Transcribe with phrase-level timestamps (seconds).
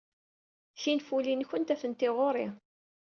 [0.81, 2.47] Tinfulin-nwent atenti ɣer-i.